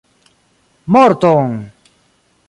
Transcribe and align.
Morton! 0.95 1.47